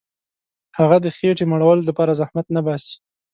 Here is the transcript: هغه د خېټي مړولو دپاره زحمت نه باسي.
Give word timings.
هغه 0.77 0.97
د 1.01 1.05
خېټي 1.15 1.45
مړولو 1.51 1.87
دپاره 1.89 2.17
زحمت 2.21 2.45
نه 2.55 2.61
باسي. 2.65 2.95